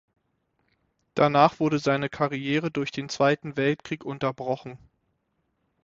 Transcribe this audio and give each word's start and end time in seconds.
Danach 1.13 1.59
wurde 1.59 1.77
seine 1.77 2.09
Karriere 2.09 2.71
durch 2.71 2.89
den 2.89 3.07
Zweiten 3.07 3.55
Weltkrieg 3.55 4.03
unterbrochen. 4.03 4.79